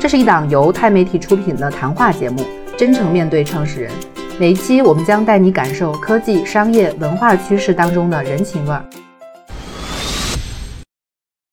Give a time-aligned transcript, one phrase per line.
[0.00, 2.42] 这是一档由钛媒体出品的谈话节目，
[2.78, 3.92] 真诚面对创始人。
[4.40, 8.88] 每一期我们将带你感受科技、商业、文化趋势当中的人情味儿。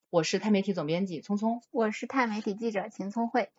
[0.09, 3.49] 我是钛媒体总编辑聪聪，我是钛媒体记者秦聪慧。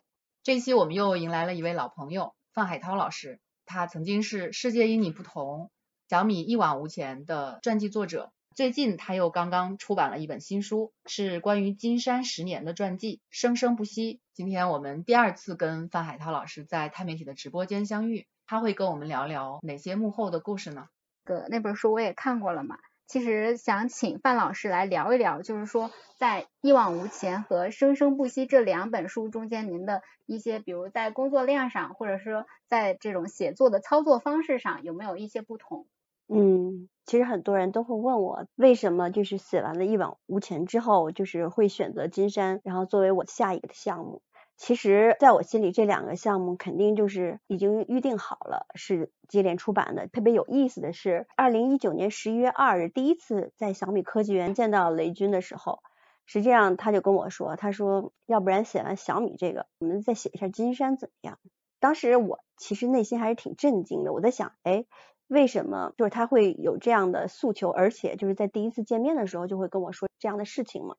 [0.41, 5.69] 这一期我们又迎来了一位老朋友范海涛老师，他曾经是《世界因你不同》、
[6.09, 8.31] 小米一往无前的传记作者。
[8.59, 14.19] 最近他又刚刚出版了一本新书，是关于金山十年的传记，生生不息。
[14.33, 20.89] 今天我们第二次跟范海涛老师在钛媒体的直播间相遇，他会跟我们聊聊哪些幕后的故事呢？
[21.23, 35.87] 哥那本书我也看过了嘛，其实想请范老师来聊一聊，就是说在一往无前和生生不息这两本书中间，您的一些，比如在工作量上，或者说在这种写作的操作方式上，有没有一些不同？
[36.31, 44.21] 嗯，其实很多人都会问我，为什么就是写完了一往无前之后，就是会选择金山，然后作为我下一个的项目。
[44.55, 50.07] 其实，在我心里，这两个项目肯定就是已经预定好了，是接连出版的。
[50.07, 55.79] 特别有意思的是，二零一九年十一月二日，第一次在小米科技园见到雷军的时候，
[56.25, 61.39] 实际上他就跟我说，他说，要不然写完小米这个，我们再写一下金山怎么样？
[61.79, 64.85] 当时我其实内心还是挺震惊的，我在想，哎。
[65.29, 70.95] 为什么就是他会有这样的诉求，而且就是在第一次见面的时候就会跟我说这样的事情嘛？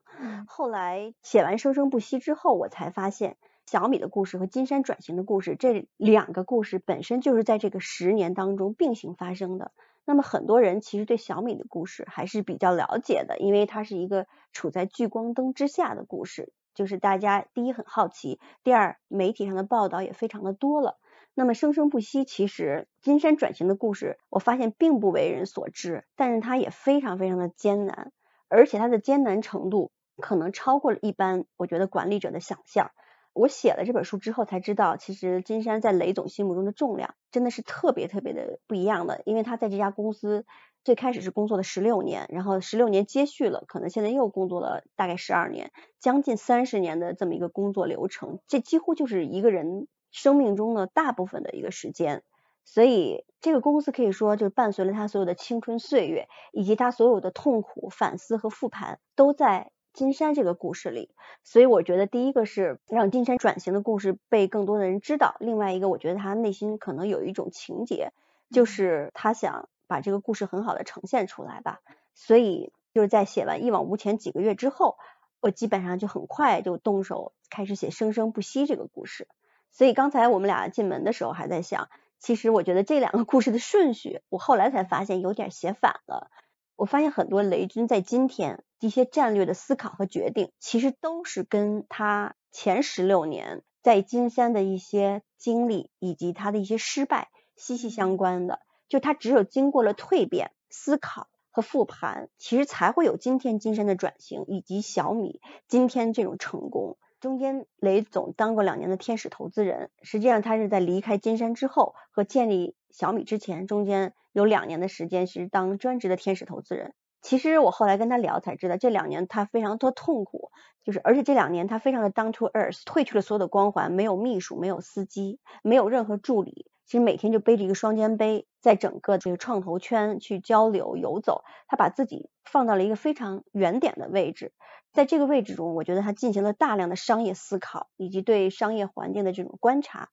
[0.47, 9.73] 后来写完《生生不息》之后，我才发现小米的故事和金山转型的故事这两个故事本身就是在这个十年当中并行发生的。
[10.05, 20.99] 那么很多人其实对小米的故事还是比较了解的，因为它是一个处在聚光灯之下的故事，就是大家第一很好奇，第二媒体上的报道也非常的多了。
[21.35, 28.13] 那么生生不息，其实金山转型的故事，我发现并不为人所知，但是它也非常非常的艰难，
[28.49, 32.91] 而且它的艰难程度可能超过了一般我觉得管理者的想象。
[33.33, 40.45] 我写了这本书之后才知道，其实金山在雷总心目中的重量真的是特别特别的不一样的，因为他在这家公司
[40.83, 49.87] 最开始是工作了十六年，然后十六年接续了，可能现在又工作了大概十二年，将近三十年的这么一个工作流程，这几乎就是一个人。
[50.11, 52.23] 生命中的大部分的一个时间，
[52.65, 61.11] 所以这个公司可以说就伴随了他所有的青春岁月，以及他所有的痛苦反思和复盘，都在金山这个故事里。
[61.43, 68.13] 所以我觉得第一个是让金山转型的故事被更多的人知道，另外一个我觉得他内心可能有一种情节，
[68.51, 71.81] 就是他想把这个故事很好的呈现出来吧。
[72.15, 74.97] 所以就是在写完一往无前几个月之后，
[75.41, 79.27] 我基本上就很快就动手开始写生生不息这个故事。
[79.71, 81.89] 所以刚才我们俩进门的时候还在想，
[82.19, 86.31] 其实我觉得这两个故事的顺序，我后来才发现有点写反了。
[86.77, 98.61] 我发现很多雷军在今天一些战略的思考和决定，其实都是跟他前十六年在金山的一些经历以及他的一些失败息息相关的。
[98.89, 106.99] 就他只有经过了蜕变、思考和复盘，其实才会有今天金山的转型以及小米今天这种成功。
[107.21, 116.95] 中间雷总当过两年的天使投资人，实际上他是在离开金山之后和建立小米之前，中间有两年的时间是当专职的天使投资人。
[117.21, 120.51] 其实我后来跟他聊才知道，这两年他非常多痛苦，
[120.83, 134.53] 就是而且这两年他非常的 down to earth，褪去了所有的光环，没有秘书，没有司机，没有任何助理，其实每天就背着一个双肩背，在整个这个创投圈去交流游走，他把自己放到了一个非常远点的位置。
[134.93, 140.09] 在这个位置中，我觉得他进行了大量的商业思考，以及对商业环境的这种观察，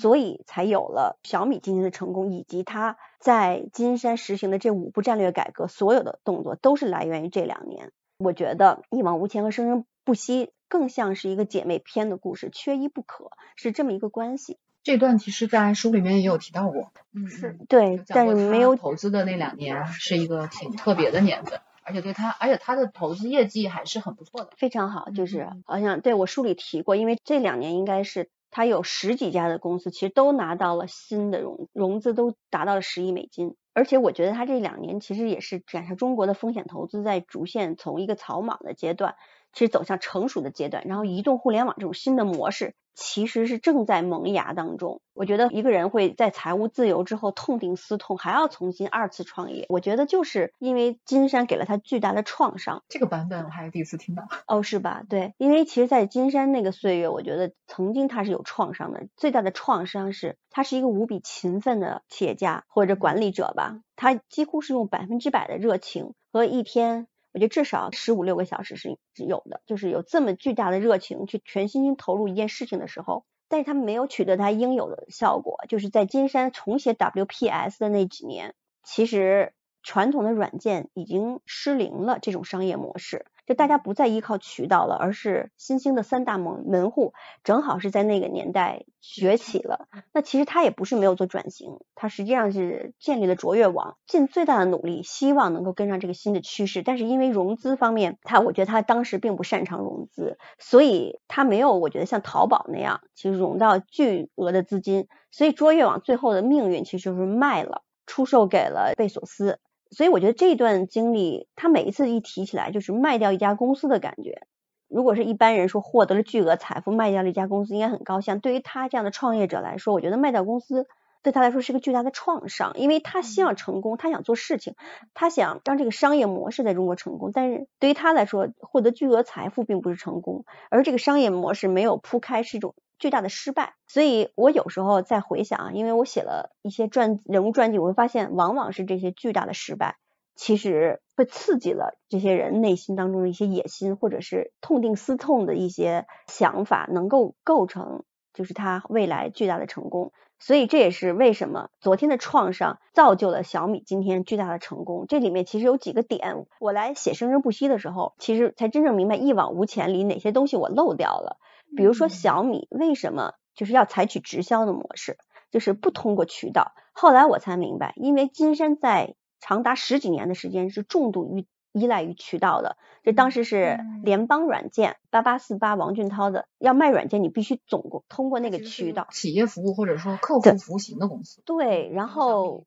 [0.00, 7.92] 所以才有了小米今天的成功，以及他在金山实行的这五步战略改革，所有的动作都是来源于这两年。
[8.16, 14.58] 我觉得一往无前和生生不息更像是一个姐妹篇的故事，缺一不可，是这么一个关系。
[14.82, 21.60] 这段其实，在书里面也有提到过，嗯，是对，但是没有投资的那两年是一个挺特别的年份。
[21.84, 25.10] 而且对他，而且他的投资业绩还是很不错的，非常好。
[25.10, 33.56] 就是好像对我书里提过，因为这两年应该是他有十几家的公司，其实都拿到了新的融融资，都达到了十亿美金。
[33.74, 39.16] 而且我觉得他这两年其实也是展示中国的风险投资在逐渐从一个草莽的阶段，
[39.52, 40.84] 其实走向成熟的阶段。
[40.86, 42.74] 然后移动互联网这种新的模式。
[42.94, 45.00] 其实是正在萌芽当中。
[45.14, 49.64] 我觉得一个人会在财务自由之后痛定思痛，还要重新二次创业。
[49.70, 52.84] 我觉得就是因为金山给了他巨大的创伤。
[52.90, 54.24] 这个版本我还是第一次听到。
[54.46, 55.04] 哦，是吧？
[55.08, 59.06] 对，因为其实，在金山那个岁月，我觉得曾经他是有创伤的。
[59.16, 83.26] 最大的创伤是他是一个无比勤奋的企业家或者管理者吧，他几乎是用百分之百的热情和一天我觉得至少十五六个小时是有的，就是有这么巨大的热情去全身心投入一件事情的时候，但是他没有取得他应有的效果，就是在金山重写 WPS 的那几年，其实传统的软件已经失灵了，这种商业模式。
[83.46, 87.12] 就大家不再依靠渠道了，而是新兴的三大门门户，
[87.44, 89.88] 正好是在那个年代崛起了。
[90.12, 96.82] 那其实他也不是没有做转型，他实际上是建立了卓越网，尽最大的努力，希望能够跟上这个新的趋势。
[96.82, 105.08] 但是因为融资方面，他我觉得他当时并不擅长融资，所以他没有我觉得像淘宝那样，其实融到巨额的资金。
[105.30, 109.58] 所以卓越网最后的命运其实就是卖了，出售给了贝索斯。
[109.92, 114.42] 所以我觉得这段经历，他每一次一提起来，就是卖掉一家公司的感觉。
[114.88, 118.40] 如果是一般人说获得了巨额财富，卖掉了一家公司，应该很高兴。
[118.40, 120.86] 对于他这样的创业者来说，我觉得卖掉公司
[121.22, 124.74] 对他来说是个巨大的创伤，因为他希望成功，他想做事情，
[125.14, 127.30] 他想让这个商业模式在中国成功。
[127.32, 132.74] 但是对于他来说，获得巨额财富并不是成功，而这个商业模式没有铺开是一种。
[133.02, 139.96] 巨大的失败，所以我有时候在回想啊，因为我写了一些传人物传记，我会发现，往往是这些巨大的失败，
[140.36, 150.12] 其实会刺激了这些人内心当中的一些野心，或者是痛定思痛的一些想法，能够构成就是他未来巨大的成功。
[150.38, 155.06] 所以这也是为什么昨天的创伤造就了小米今天巨大的成功。
[155.08, 161.40] 这里面其实有几个点，我来写生生不息的时候，其实才真正明白一往无前里哪些东西我漏掉了。
[161.76, 165.18] 比如说小米为什么就是要采取直销的模式，
[165.50, 166.72] 就是不通过渠道。
[166.92, 172.76] 后来我才明白，因为金山在长达十几年的时间是重度依依赖于渠道的。
[173.02, 179.08] 这当时是联邦软件八八四八王俊涛的，要卖软件你必须总通过那个渠道。
[179.10, 181.42] 企业服务或者说客户服务型的公司。
[181.44, 182.64] 对，然后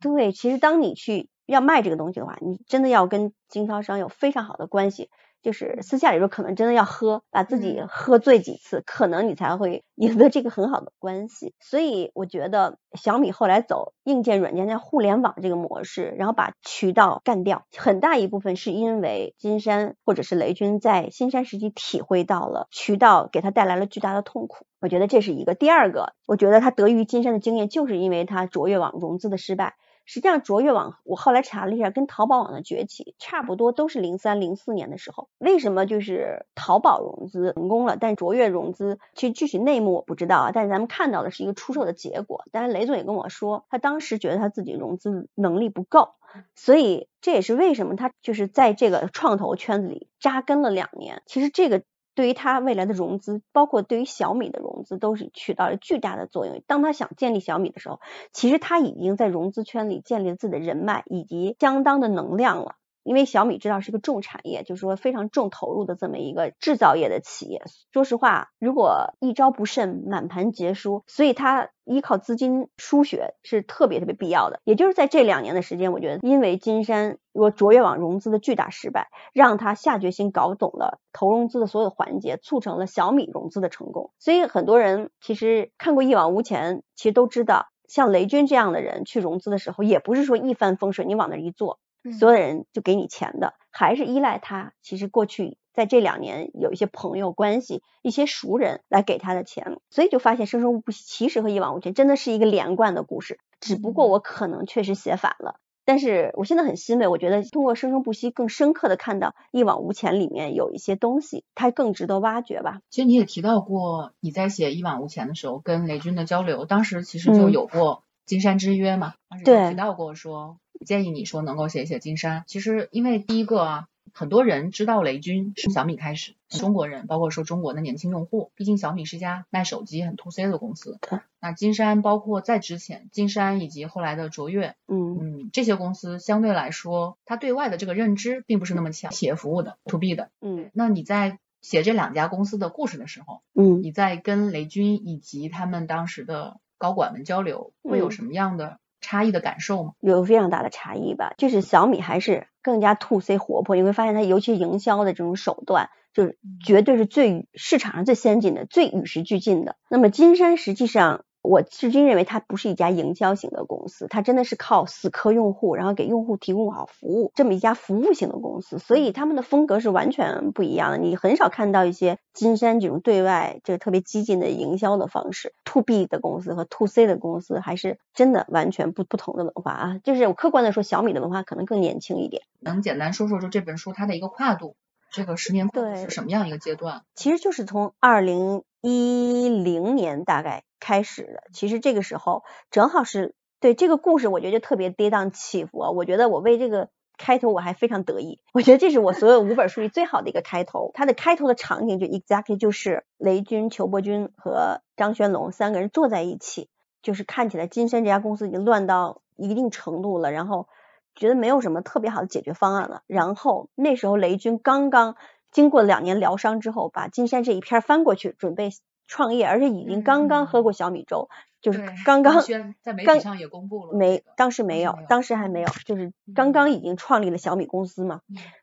[0.00, 5.10] 对，其实当你去要卖这个东西的话，你真的要跟经销商有非常好的关系。
[5.42, 11.52] 就是私下里说，可能真的要喝，把自己喝醉几次，可能你才会 赢得这个很好的关系。
[11.58, 24.64] 所以我觉得小米后来走硬件、软件加互联网这个模式，然后把渠道干掉，很大一部分是因为金山或者是雷军在新山时期体会到了渠道给他带来了巨大的痛苦。
[24.80, 25.56] 我觉得这是一个。
[25.56, 29.74] 第二个，我觉得他得益于金山的经验，就是因为他卓越网融资的失败。
[30.12, 35.30] 实际上，卓越网我后来查了一下，跟淘宝网的崛起差不多，都是零三零四年的时候。
[35.38, 40.50] 为什么就是淘宝融资成功了，但卓越融资其实具体内幕我不知道啊。
[40.52, 42.44] 但是咱们看到的是一个出售的结果。
[42.52, 46.10] 但是雷总也跟我说，他当时觉得他自己融资能力不够，
[46.54, 51.22] 所以这也是为什么他就是在这个创投圈子里扎根了两年。
[51.24, 51.84] 其实这个。
[52.14, 56.62] 对于他未来的融资，包括对于小米的融资，都是起到了巨大的作用。
[56.66, 58.00] 当他想建立小米的时候，
[58.32, 62.76] 其实他已经在融资圈里建立了自己的人脉以及相当的能量了。
[63.04, 67.62] 因为小米知道是个重产业，就是说非常重投入的这么一个制造业的企业。
[67.92, 71.02] 说实话，如果一招不慎，满盘皆输。
[71.06, 74.60] 所以他依靠资金输血是特别特别必要的。
[74.64, 84.12] 也就是在这两年的时间，我觉得因为金山若卓越网融资的巨大失败，让他下决心搞懂了投融资的所有环节，促成了小米融资的成功。
[84.18, 91.78] 所以很多人其实看过一往无前，其实都知道，像雷军这样的人去融资的时候，也不是说一帆风顺，你往那一坐。
[92.18, 94.72] 所有的人就给你钱的，还是依赖他。
[94.82, 103.38] 其实过去在这两年有一些朋友关系、一些熟人来给他的钱，所以就发现生生不息其实和一往无前真的是一个连贯的故事。
[103.60, 112.80] 只不过我可能确实写反了，但是我现在很欣慰，我觉得通过生生不息更深刻的看到一往无前里面有一些东西，它更值得挖掘吧。
[112.90, 120.58] 其实你也提到过你在写一往无前的时候跟雷军的交流，当时其实就有过金山之约嘛，当时提到过说。
[120.82, 130.98] 建议你说能够写一写金山，其实因为第一个啊，很多人知道雷军是小米开始，中国人包括说中国的年轻用户，毕竟小米是一家卖手机很 to C 的公司。
[131.40, 140.30] 那金山包括在之前，金山以及后来的卓越，嗯嗯，这些公司相对来说，它对外的这个认知并不是那么强，企业服务的 to B 的。
[140.40, 148.78] 嗯，那你在写这两家公司的故事的时候，嗯，你在跟雷军以及他们当时的高管们交流，会有什么样的？
[149.02, 149.92] 差异的感受吗？
[150.00, 159.76] 有非常大的差异吧，就是小米还是更加 to C 活泼，你会发现它尤其营销的这种手段，就是绝对是最市场上最先进的、最与时俱进的。
[159.90, 170.98] 那么金山实际上我至今认为它不是一家营销型的公司，它真的是靠死磕用户，然后给用户提供好服务，这么一家服务型的公司，所以他们的风格是完全不一样的。
[170.98, 179.98] 你很少看到一些金山这种对外这个特别激进的营销的方式，to B 的公司和 to C 的公司还是真的完全不不同的文化啊。
[180.04, 182.42] 就是我客观的说，小米的文化可能更年轻一点。
[182.60, 184.76] 能简单说说就这本书它的一个跨度，
[185.10, 187.02] 这个十年跨度是什么样一个阶段？
[187.16, 190.64] 其实就是从二零一零年大概。
[190.84, 195.90] 开始的，其实这个时候正好是对这个故事，我觉得就特别跌宕起伏啊。
[195.92, 200.90] 我觉得我为这个开头我还非常得意，我觉得这是我所有五本书里最好的一个开头。
[200.94, 206.68] 它的开头的场景就 exactly 就是雷军、裘伯君和张轩龙三个人坐在一起，
[207.00, 210.66] 就是看起来金山这家公司已经乱到一定程度了，然后
[211.14, 213.02] 觉得没有什么特别好的解决方案了。
[213.06, 215.14] 然后那时候雷军刚刚
[215.52, 218.70] 经过两年疗伤之后，把金山这一篇翻过去，准备。
[219.08, 221.28] 创业，而且已经刚刚喝过小米粥，
[221.60, 222.40] 就是刚刚
[222.80, 228.20] 在媒体上也公布了，没，当时没有，当时还没有，就是刚刚已经创立了小米公司嘛。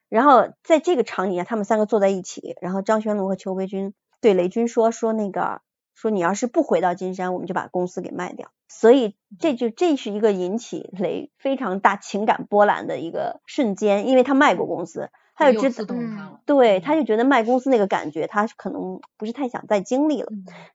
[0.07, 5.61] 然后在这个场景下，他们三个坐在一起，然后张轩龙和裘培军对雷军说说那个，
[5.93, 8.49] 说你要是不回到金山，我们就把公司给卖掉。
[8.67, 15.11] 所以这就这是一个引起雷非常大情感波澜的一个瞬间，因为他卖过公司。
[15.39, 15.85] 他就知
[16.17, 20.27] 道，对，他就觉得卖公司那个感觉，他可能不是太想再经历了，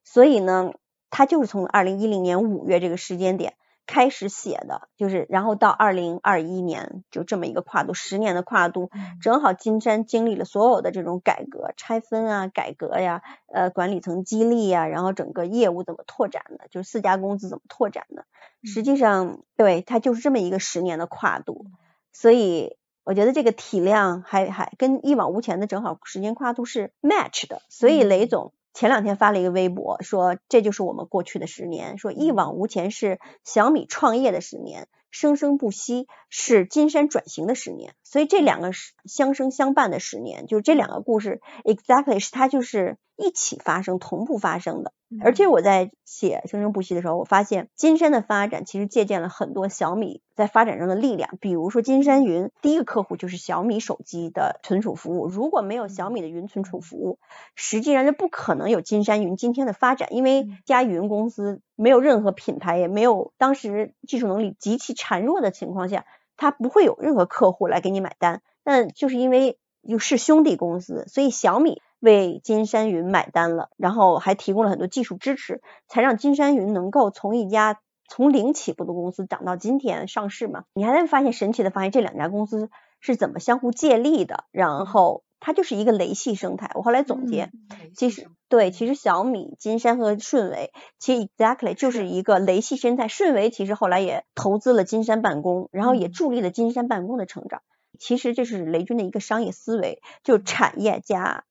[0.05, 0.73] 所以呢，
[1.11, 3.55] 他就是从二零一零年五月这个时间点
[3.87, 8.91] 开始写的，就是然后到二零二一年就这么一个跨度，十年的跨度，
[9.21, 13.21] 正好金山经历了所有的这种改革、拆分啊、改革呀，
[13.53, 18.25] 呃，管理层激励呀，然后整个业务怎么拓展的，就是四家公司怎么拓展的，
[18.65, 21.67] 实际上，对，他就是这么一个十年的跨度，
[22.13, 22.79] 所以。
[23.05, 44.93] 我觉得这个体量还还跟一往无前的正好时间跨度是 match 的，所以雷总前两天发了一个微博，说这就是我们过去的十年，说一往无前是小米创业的十年，生生不息是金山转型的十年，所以这两个是相生相伴的十年，就是这两个故事 exactly 是它就是一起发生、同步发生的。
[45.23, 51.37] 而且我在写生生不息的时候，我发现金山的发展其实借鉴了很多小米在发展中的力量。
[51.41, 57.19] 比如说金山云第一个客户就是小米手机的存储服务，如果没有小米的云存储服务，
[57.55, 60.15] 实际上就不可能有金山云今天的发展。
[60.15, 66.05] 因为加云公司没有任何品牌，也没有当时技术能力极其孱弱的情况下，
[66.37, 68.43] 它不会有任何客户来给你买单。
[68.63, 71.81] 但就是因为又是兄弟公司，所以小米。
[72.01, 80.65] 为金山云买单了，然后还提供了很多技术支持，才让金山云能够从一家从零起步的公司涨到今天上市嘛。
[80.75, 82.69] 你还能发现神奇的发现，这两家公司
[83.01, 86.71] 是怎么相互借力的，然后它就是一个雷系生态。
[86.75, 87.51] 我后来总结，
[87.97, 93.09] 其实对，其实小米、金山和顺为其实 exactly 就是一个雷系生态。
[93.09, 97.63] 顺为其实后来也投资了金山办公，然后也助力了金山办公的成长。
[97.99, 101.45] 其实这是雷军的一个商业思维，就产业加。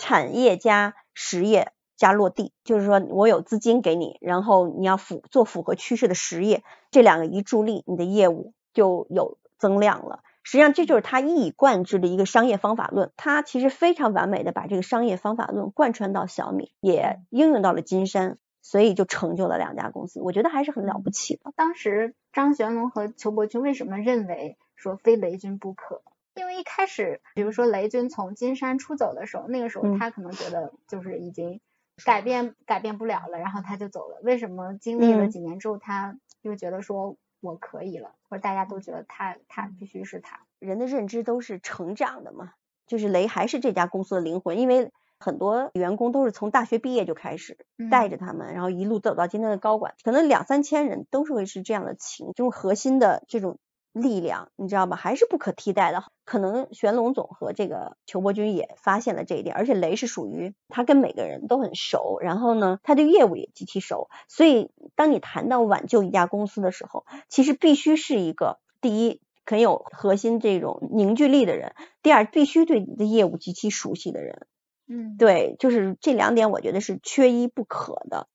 [0.00, 10.20] 产业加实业加落地，就是说我有资金给你，然后你要符做符合趋势的实业，这两个一助力，你的业务就有增量了。
[10.44, 21.52] 实际上这就是他一以贯之的一个商业方法论，他其实非常完美的把这个商业方法论贯穿到小米，也应用到了金山，所以就成就了两家公司，我觉得还是很了不起的。
[21.56, 26.00] 当时张玄龙和裘伯君为什么认为说非雷军不可？
[26.34, 31.60] 因为一开始，比如说雷军从金山出走的时候，那个时候他可能觉得就是已经
[32.04, 34.20] 改变改变不了了，然后他就走了。
[34.22, 40.38] 为什么经历了几年之后，他又觉得说我可以了，或者大家都觉得他他必须是他？
[40.60, 42.52] 人的认知都是成长的嘛，
[42.86, 47.58] 就是雷还是这家公司的灵魂，因为很多员工都是从大学毕业就开始
[47.90, 53.58] 带着他们，然后一路走到今天的高管，可能两三千人都是会是这样的情，这种核心的这种。
[53.92, 54.96] 力量，你知道吗？
[54.96, 56.04] 还是不可替代的。
[56.24, 64.08] 可能玄龙总和这个裘伯君也发现了这一点，而且雷是属于他跟每个人都很熟，然后呢，他对业务也极其熟。
[64.28, 74.46] 所以，当你谈到挽救一家公司的时候，其实必须是一个第一很有核心这种凝聚力的人，第二必须对你的业务极其熟悉的人。
[74.86, 78.28] 嗯，对，就是这两点，我觉得是缺一不可的。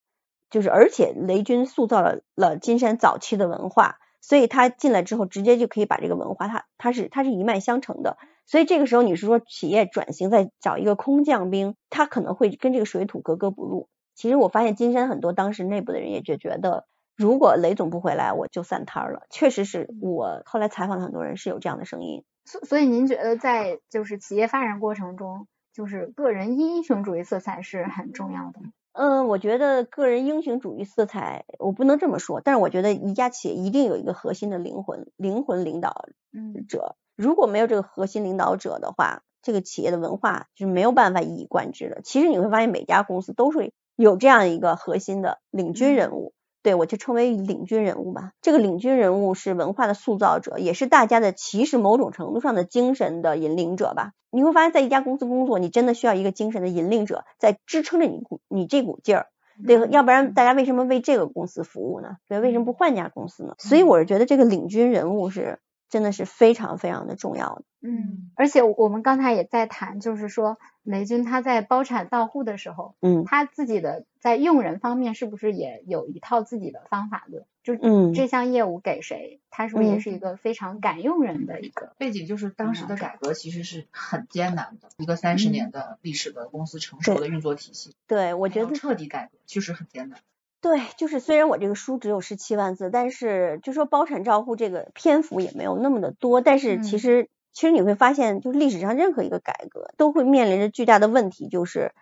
[0.50, 3.98] 就是而且雷军塑造了了金山早期的文化。
[4.26, 8.16] 所以他进来之后，直接就可以把这个文化，他他是他是一脉相承的。
[8.46, 13.90] 所以这个时候，你是说企业转型再找一个空降兵，他可能会跟这个水土格格不入。
[14.14, 19.26] 其实我发现金山很多当时内部的人也就觉得，如果雷总不回来，我就散摊了。
[19.28, 22.24] 确实是我后来采访了很多人是有这样的声音。
[22.46, 28.60] 所所以您觉得在就是企业发展过程中，就是个人英雄主义色彩是很重要的。
[28.94, 36.94] 嗯，我觉得个人英雄主义色彩，我不能这么说，但是我觉得一家企业一定有一个核心的灵魂，灵魂领导嗯者。
[37.16, 42.02] 如果没有这个核心领导者的话，这个企业的文化是没有办法一以贯之的。
[42.02, 46.32] 其实你会发现，每家公司都是有这样一个核心的领军人物，
[46.64, 48.32] 对我就称为领军人物吧。
[48.40, 54.12] 这个领军人物是文化的塑造者，也是大家的其实某种程度上的精神的引领者吧。
[54.30, 59.26] 你会发现在一家公司工作，你真的需要一个精神的引领者在支撑着你股你这股劲儿。
[59.66, 62.16] 对，要不然大家为什么为这个公司服务呢？
[62.28, 63.54] 对，为什么不换家公司呢？
[63.58, 65.60] 所以我是觉得这个领军人物是
[65.94, 67.62] 真的是非常非常的重要的。
[67.80, 77.44] 嗯，而且我们刚才也在谈，就是说雷军他在包产到户的时候，嗯他自己的在用人方面是不是也有一套自己的方法论？
[77.62, 81.92] 就嗯这项业务给谁，他是不是也嗯是一个非常敢用人的一个？
[81.96, 90.18] 背景就是当时的改革其实是很艰难的，一个三嗯十年的历史的公司成熟的运作体系，对，我我觉得彻底改革确实很艰难。
[90.64, 101.92] 对，就是虽然我这个书只有十七万字，但是就说包产照护这个篇幅也没有那么的多，但是其嗯实、其实你会发现，就是历史上任何一个改革都会面临着巨大的问题，就是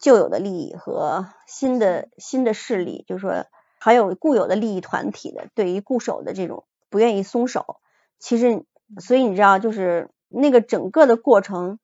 [0.00, 3.44] 旧有的利益和新的新的势力，就是说
[3.80, 7.80] 还有固有的利益团体的对于固守的这种不愿意松手。
[8.20, 8.62] 其实，
[9.00, 11.80] 所以你知道，就是那个整个的过程，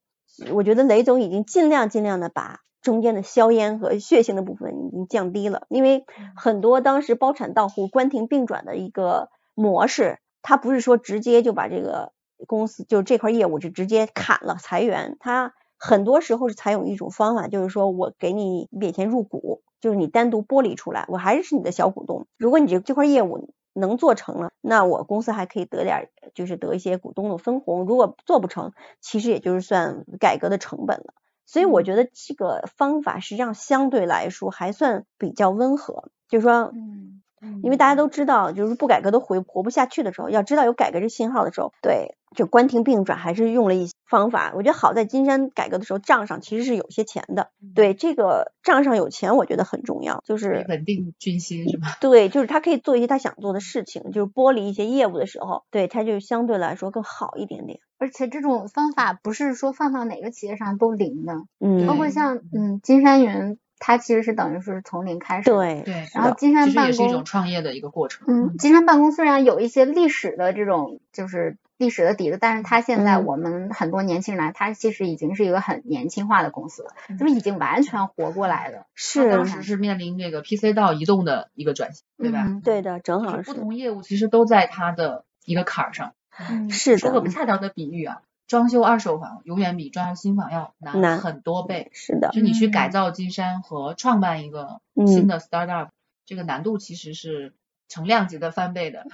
[0.53, 6.05] 我觉得雷总已经尽量尽量的把中间的硝烟和血腥的部分已经降低了，因为
[6.37, 12.13] 很多当时包产到户、关停并转的一个模式，它不是说直接就把这个
[12.47, 27.85] 公司就这块业务就直接砍了裁员，它很多时候是采用一种方法，就是说我给你免钱入股，就是你单独剥离出来，我还是你的小股东，如果你这这块业务能做成了，那我公司还可以得点，就是得一些股东的分红。
[27.85, 31.15] 如果做不成，其实也就是算改革的成本了。
[31.51, 37.23] 所以我觉得这个方法实际上相对来说还算比较温和，就是说，嗯
[37.63, 44.53] 因为大家都知道，就是不改革都活活不下去的时候，要知道有改革这信号的时候，对，就关停并转还是用了一些方法。
[44.55, 51.97] 我觉得好在金山改革的时候账上其实是有些钱的，对，这个账上有钱我觉得很重要，就是稳定军心是吧？
[52.01, 57.81] 对，就是他可以做一些他想做的事情，就是剥离一些业务的时候，对，他就相对来说更好一点点。
[57.99, 65.57] 而且这种方法不是说放到哪个企业上都灵的，嗯，包括像嗯金山云，它其实是等于是从零开始的。
[65.57, 68.27] 对对，然后金山办其实也是一种创业的一个过程。
[68.29, 78.87] 嗯，金山办公虽然有一些历史的这种就是历史的底子，但是它现在嗯我们很多年轻人来，它其实已经是一个很年轻化的公司了，就是已经完全活过来了。
[78.95, 82.45] 是当时是面临这个 PC 到移动的一个转型，对吧？
[82.47, 86.13] 嗯对的，正好是不同业务其实都在它的一个坎儿上。
[86.51, 91.91] 嗯，是说个的不，恰当的比喻啊，装修二手房永远比装修新房要难难很多倍。
[91.93, 95.89] 是的，就你去嗯改造金山和创办一个嗯新的 startup，、
[96.27, 97.55] 这个难度其实是
[97.89, 99.07] 成量级的翻倍的，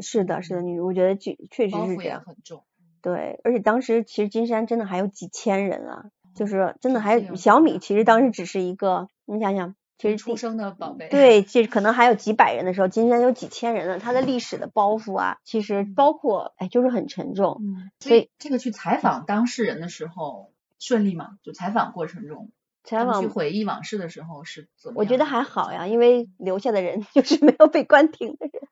[0.00, 2.22] 是的，是的，你我觉得确确实包袱也是这样。
[2.24, 2.64] 很重。
[3.02, 6.04] 对，而且当时其实金山真的还有几千人啊，
[6.36, 11.08] 就是真的还有小米其实当时只是一个，你想想，其实出生的宝贝。
[11.08, 17.58] 对， 其实可能还有几百人的时候，金山有几千人了，它的历史的包袱啊，其实包括哎，就是很沉重。
[17.60, 21.38] 嗯，所以这个去采访当事人的时候顺利吗？
[21.42, 22.50] 就采访过程中，
[22.84, 25.00] 采他们去回忆往事的时候是怎么？
[25.00, 28.62] 我觉得还好呀，因为留下的人 就是没有被关停的人，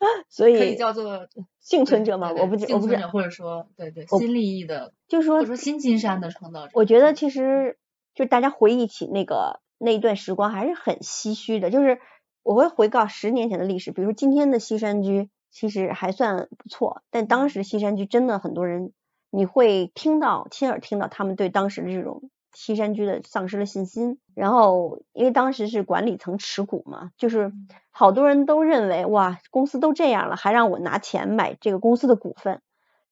[0.28, 1.28] 所可以以叫做
[1.60, 6.72] 幸存者嘛，对对我不知幸存者或者说对对新利益的，就是说或者说新金山的创造者。
[6.74, 7.78] 我觉得其实
[8.14, 12.00] 就大家回忆起那个那一段时光还是很唏嘘的，就是
[12.42, 18.92] 我会回告十年前的历史，比如说今天的西山居其实还算不错，但当时西山居真的很多人，
[19.30, 27.52] 你会听到亲耳听到他们对当时的这种西山居的丧失了信心，然后因为当时是管理层持股嘛，就是
[27.90, 32.62] 好多人都认为哇公司都这样了，还让我拿钱买这个公司的股份，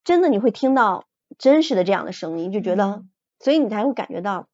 [0.03, 1.05] 真的你会听到
[1.37, 3.09] 真实的这样的声音，就觉得，嗯。
[3.39, 4.47] 所以你才会感觉到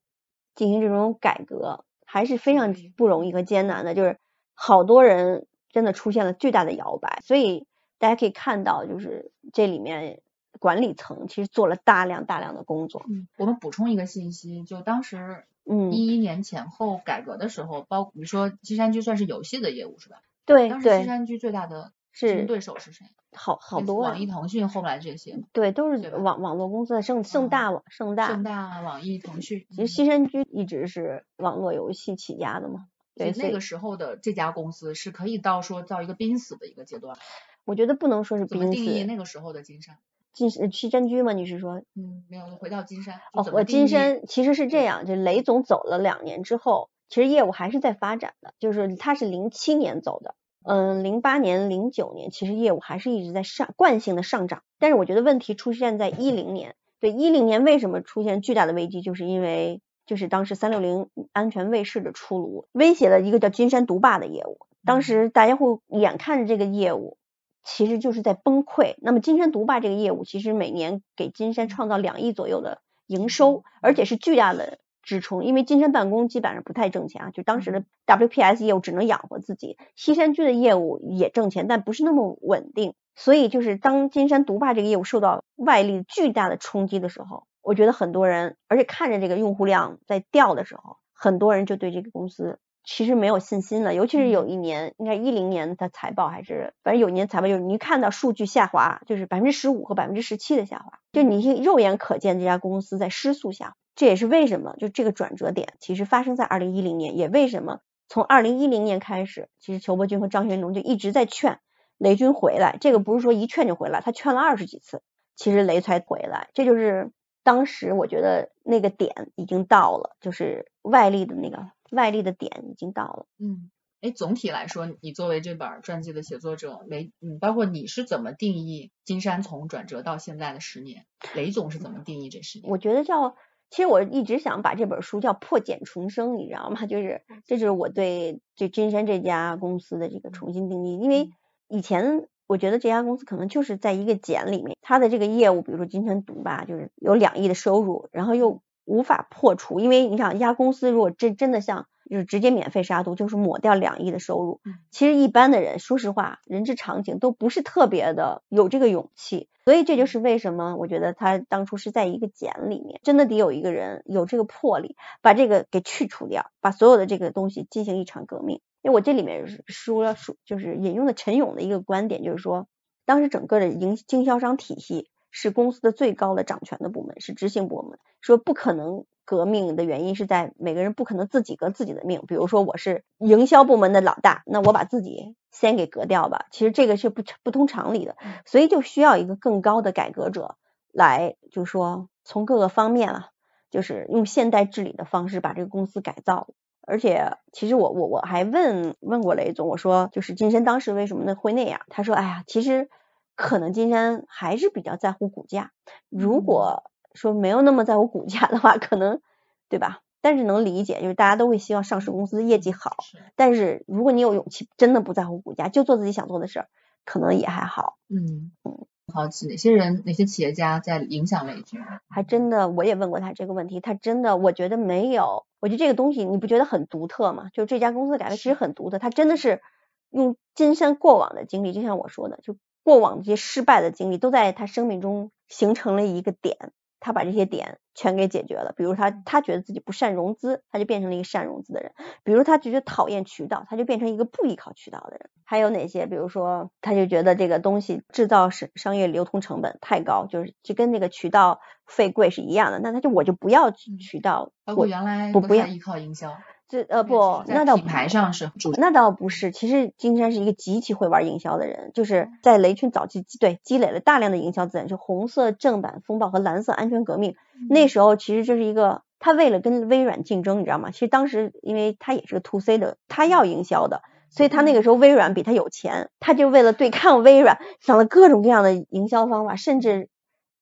[0.55, 4.17] 进行这种改革还是非常不容易和艰难的，就是
[4.53, 7.65] 好多人真的出现了巨大的摇摆，所以
[7.97, 10.21] 大家可以看到，就是这里面
[10.63, 20.21] 管理层其实做了大量大量的工作，嗯，我们补充一个信息，就当时嗯，一一年前后改革的时候，包你说西山居算是游戏的业务是吧？
[20.45, 23.05] 对当时西，山居最大的竞争是对手是谁？
[23.33, 29.65] 好好多啊网易、腾讯后来这些，对，都是网网络公司的盛盛嗯大网盛大，盛大、网易、腾讯。
[29.69, 37.17] 其实西山居一直是网络游戏起家的嘛，对，那个时候的这家公司是可以到说到一个濒死的一个阶段。
[37.65, 39.97] 我觉得不能说是怎么定义，那个时候的金山？
[40.33, 41.81] 金西山居吗，你是说？
[41.95, 43.21] 嗯，没有，回到金山。
[43.33, 50.33] 哦，我金山其实是这样，就雷总走了两年之后，其实业务还是在发展的，就是他是零七年走的，
[50.65, 67.17] 嗯，零八年、零九年其实业务还是一直在上惯性的上涨，但是我觉得问题出现在一零年，对一零年为什么出现巨大的危机，就是因为就是当时三六零安全卫士的出炉，威胁了一个叫金山独霸的业务，当时大家会眼看着这个业务
[67.63, 74.79] 其实就是在崩溃，那么金山独霸这个业务其实每年给金山创造两亿左右的营收，而且是巨大的。
[75.05, 103.75] 支撑，因为金山办公基本上不太挣钱啊，就当时的 WPS 业务只能养活自己，西山居的业务也挣钱，但不是那么稳定，所以就是当金山独霸这个业务受到外力巨大的冲击的时候，我觉得很多人，而且看着这个用户量在掉的时候，很多人就对这个公司其实没有信心了，尤其是有一年，应该一零年的财报还是，反正有一年财报就是你看到数据下滑，就是百分之十五和百分之十七的下滑，就你肉眼可见这家公司在失速下滑。
[103.95, 111.59] 这也是为什么，就这个转折点其实发生在二零一零年，也为什么从二零一零年开始，其实裘伯君和张学农就一直在劝
[111.97, 112.77] 雷军回来。
[112.81, 115.03] 这个不是说一劝就回来，他劝了二十几次，
[115.35, 116.49] 其实雷才回来。
[116.53, 117.11] 这就是
[117.43, 123.25] 当时我觉得那个点已经到了，就是外力的那个外力的点已经到了。
[123.39, 131.05] 嗯，哎，总体来说，你作为这本传记的写作者，雷，嗯，包括你是怎么定义金山从转折到现在的十年？
[131.35, 132.69] 雷总是怎么定义这十年？
[132.69, 133.35] 我觉得叫。
[133.69, 136.85] 其实我一直想把这本书叫破茧重生，你知道吗？
[136.85, 140.99] 就是这就是我对这金山这家公司的这个重新定义。
[140.99, 141.31] 因为
[141.67, 149.79] 以前我觉得这家公司可能就是在一个茧里面，它的这个业务，比如说金山毒吧，就是有两亿的收入，然后又无法破除。
[149.79, 154.61] 因为你想，一家公司如果真真的像就是直接免费杀毒，就是抹掉两亿的收入。
[154.91, 159.49] 其实一般的人，说实话，人之常情，都不是特别的有这个勇气。
[159.65, 168.59] 所以这就是为什么我觉得他当初是在一个茧里面，真的得有一个人有这个魄力，把这个给去除掉，把所有的这个东西进行一场革命。
[168.81, 172.67] 因为我这里面说了说，就是引用的陈勇的一个观点，就是说，
[173.05, 179.03] 当时整个的营经销商体系是公司的最高的掌权的部门，是执行部门，说不可能。
[179.25, 186.47] 革命的原因是在每个人不可能自己革自己的命，比如说我是营销部门的老大，那我把自己先给革掉吧。
[186.51, 190.57] 其实这个是不不通常理的，所以就需要一个更高的改革者
[190.91, 193.29] 来，就说从各个方面啊，
[193.71, 196.49] 就是用现代治理的方式把这个公司改造。
[196.85, 201.79] 而且其实我我我还问问过雷总，我说就是金山当时为什么呢会那样？
[201.87, 202.89] 他说，哎呀，其实
[203.35, 205.71] 可能金山还是比较在乎股价，
[206.09, 206.83] 如果。
[207.15, 209.21] 说没有那么在乎股价的话，可能
[209.69, 209.99] 对吧？
[210.19, 212.95] 但是能理解，就是大家都会希望上市公司的业绩好。
[213.35, 216.69] 但是如果你有勇气，真的不在乎股价，就做自己想做的事儿，
[217.05, 217.99] 可能也还好。
[218.09, 218.87] 嗯嗯。
[219.13, 221.79] 好奇哪些人、哪些企业家在影响雷军？
[222.09, 225.45] 还真的，我也问过他这个问题，他真的，我觉得没有。
[225.59, 227.49] 我觉得这个东西你不觉得很独特吗？
[227.53, 229.61] 就这家公司改革其实很独特，他真的是
[230.09, 236.71] 用金山过往的经历，就像我说的，就过往这些失败的经历，都在他生命中形成了一个点。
[237.05, 241.91] 他把这些点全给解决了，比如他他觉得自己不善融资，他就变成了一个善融资的人；
[242.23, 245.29] 比如他觉得讨厌渠道，他就变成一个不依靠渠道的人。
[245.43, 246.05] 还有哪些？
[246.05, 252.79] 比如说，他就觉得这个东西制造商商业流通成本太高，就是就跟那个渠道费贵是一样的。
[252.79, 256.37] 那他就我就不要渠道，包括原来不不要依靠营销。
[256.73, 259.51] 这呃不，那倒品牌上是那倒不是。
[259.51, 267.35] 其实金山是一个极其会玩营销的人，就是在雷军早期积对积累了大量的营销资源，就红色正版风暴和蓝色安全革命。
[267.69, 270.89] 那时候其实就是一个他为了跟微软竞争，你知道吗？
[270.89, 280.09] 其实当时因为他也是个 to C 的，他要营销的，所以他那个时候微软比他有钱，他就为了对抗微软，想了各种各样的营销方法，甚至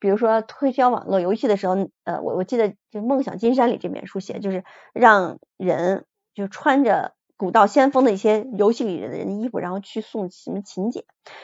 [0.02, 5.40] 比如说推销网络游戏的时候，呃，我我记得就《梦想金山》里这本书写，就是让。
[5.64, 11.04] 人就穿着古道先锋的一些游戏里的人的衣服，然后去送什么请柬，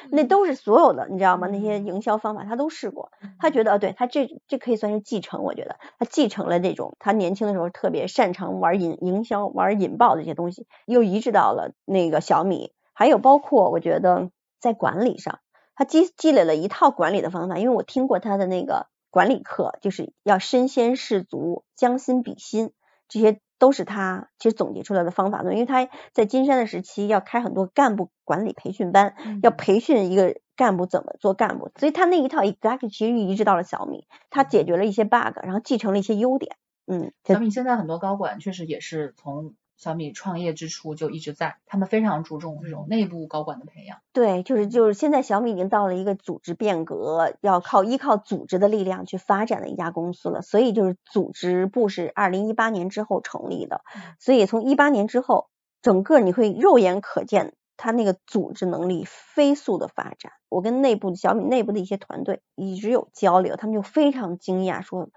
[0.10, 1.48] 那都是所有的，你知道吗？
[1.48, 5.76] 那些营销方法他都试过，他觉得对他这这可以算是继承，我觉得。
[6.00, 15.38] 他继承了这种他年轻的时候特别擅长玩引营销、玩引爆的这些东西，又移植到了那个小米，还有包括我觉得在管理上，
[15.78, 22.74] 他积积累了一套管理的方法，因为我听过他的那个管理课，就是要身先士卒、将心比心
[23.08, 23.40] 这些。
[23.60, 36.56] 都是他其实总结出来的方法论，因为他在金山的时期要开很多干部管理培训班，要培训一个干部怎么做干部，所以他那一套 exactly 其实移植到了小米，他解决了一些 bug，然后继承了一些优点。
[36.86, 44.00] 嗯，小米现在很多高管确实也是从小米创业之初就一直在，他们非常注重这种内部高管的培养。
[44.12, 50.42] 对，就是就是现在小米已经到了一个组织变革，要靠依靠组织的力量去发展的一家公司了。
[50.42, 53.82] 所以就是组织部是二零一八年之后成立的，
[54.20, 55.50] 所以从一八年之后，
[55.82, 60.32] 整个你会肉眼可见它那个组织能力飞速的发展。
[60.50, 65.10] 我跟内部小米内部的一些团队一直有交流，他们就非常惊讶，说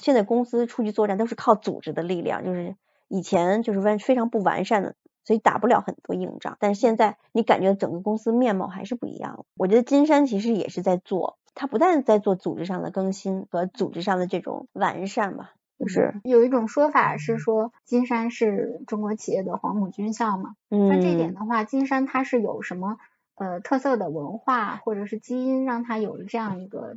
[0.00, 2.74] 现在公司出去作战都是靠组织的力量，就是
[3.08, 4.94] 以前就是完非常不完善的。
[5.24, 9.44] 所以打不了很多硬仗，但是现在你感觉整个公司面貌还是不一样。
[9.58, 20.54] 我觉得金山其实也是在做，它不但在做组织上的更新和组织上的这种完善吧，就是有一种说法是说金山是中国企业的黄埔军校嘛。
[20.70, 22.96] 嗯，那这点的话，金山它是有什么
[23.34, 26.96] 呃特色的文化或者是基因，让它有了这样一个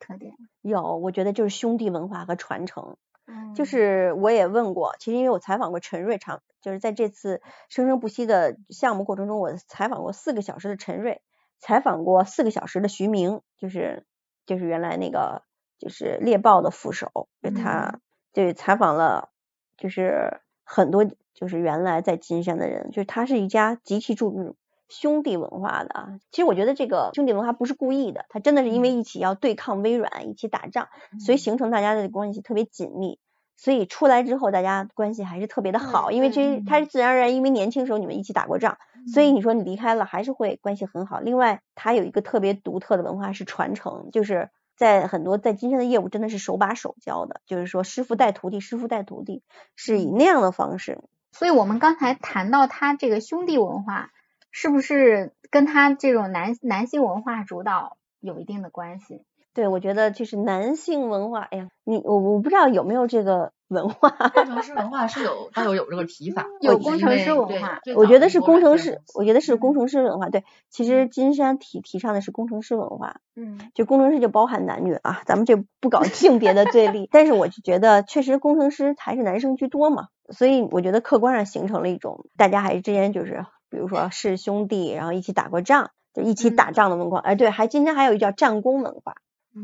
[0.00, 0.34] 特点？
[0.60, 2.96] 有，我觉得就是兄弟文化和传承。
[3.32, 11.22] 嗯，就是我也问过，其实因为我采访过陈瑞长，就是在这次生生不息的项目过程中，我采访过四个小时的陈瑞，
[11.58, 14.04] 采访过四个小时的徐明，就是
[14.46, 15.42] 就是原来那个
[15.78, 18.00] 就是猎豹的副手，就他
[18.32, 19.30] 对采访了
[19.76, 24.56] 就是很多就是原来在金山的人，就是他是一家极其注重
[24.90, 26.18] 兄弟文化的啊。
[26.30, 30.88] 其实我觉得这个兄弟文化不是故意的，他真的是因为一起要对抗微软，一起打仗，
[31.24, 33.18] 所以形成大家的关系特别紧密。
[33.56, 38.78] 所以出来之后，大家关系还是特别的好，因为这他是自然而然，因为年轻时候你们一起打过仗，
[39.12, 41.20] 所以你说你离开了还是会关系很好。
[41.20, 49.42] 另外，他有一个特别独特的文化是传承，就是在很多在金山的业务真的是手把手教的，就是说师傅带徒弟，师傅带徒弟
[49.76, 50.98] 是以那样的方式。
[51.32, 54.10] 所以我们刚才谈到他这个兄弟文化，
[54.50, 59.22] 是不是跟他这种男男性文化主导有一定的关系？
[59.52, 64.08] 对，我觉得就是男性文化，哎呀，你我我不知道有没有这个文化。
[64.08, 67.80] 工程师文化是有，倒有有这个提法，有工程师文化。
[67.96, 70.28] 我觉得是工程师，我觉得是工程师文化。
[70.28, 73.16] 对，其实金山提提倡的是工程师文化。
[73.34, 73.58] 嗯。
[73.74, 77.08] 就工程师就包含男女啊，咱们这不搞性别的对立。
[77.10, 87.20] 但是我就觉得，确实工程师还是男生居多嘛，所以我觉得客观上形成了一种大家还是之间就是，比如说是兄弟，然后一起打过仗，就一起打仗的文化。
[87.20, 89.14] 哎，对，还今天还有一叫战功文化。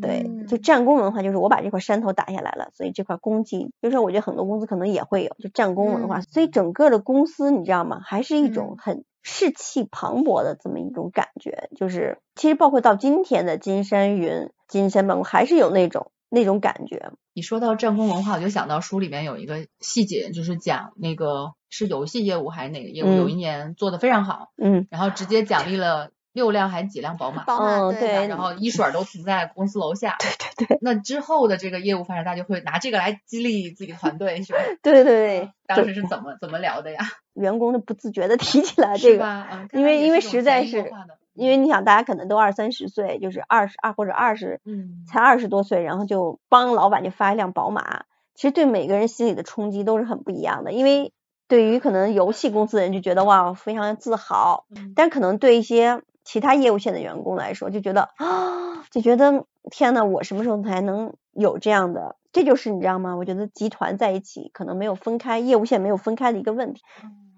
[0.03, 6.23] 对，就战功文化，就是我把这块山头打下来了，所以这块功绩，就是我觉得很多公司可能也会有，就战功文化。
[6.23, 8.01] 所以整个的公司，你知道吗？
[8.05, 11.69] 还是一种很士气磅礴的这么一种感觉。
[11.77, 17.13] 就是其实包括到今天的金山云、金山办公，还是有那种那种感觉。
[17.33, 26.11] 你说到战功文化，我就想到书里面有一个细节，就是讲那个是游戏业务还是哪个业务，有一年做的非常好，嗯，然后直接奖励了。
[26.37, 27.45] 六辆还是几辆宝马？
[27.45, 30.19] 宝马对，然后一水儿都停在公司楼下。
[30.19, 30.79] 对对对。
[30.83, 34.59] 那之后的这个业务发展，大家就会拿这个来激励自己团队，是吧？
[34.83, 35.51] 对对对。
[35.67, 36.99] 当时是怎么怎么聊的呀？
[37.33, 40.93] 员工就不自觉的提起来这个，因为因为实在是，
[41.37, 50.73] 因为你想大家可能都二三十岁，就是二十二或者二十，嗯，才二十多岁，然后就帮老板就发一辆宝马，其实对每个人心里的冲击都是很不一样的。
[50.73, 51.13] 因为
[51.49, 56.03] 对于可能游戏公司的人就觉得哇非常自豪，但可能对一些。
[56.29, 62.17] 其他业务线的员工来说，就觉得啊，就觉得天呐，我什么时候才能有这样的？
[62.33, 63.15] 这就是你知道吗？
[63.15, 66.83] 我觉得集团在一起可能没有分开，业务线没有分开的一个问题。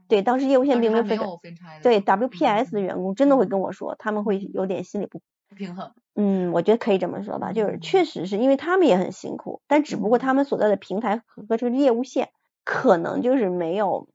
[0.09, 1.27] 对，当时业务线并没有分开。
[1.83, 5.93] 对，WPS 的员工真的会跟我说，他们会有点心理不不平衡。
[6.15, 12.31] 嗯，我觉得可以这么说吧，就是确实是因为他们也很辛苦，但只不过他们所在的平台和这个业务线
[12.65, 14.09] 可能就是没有。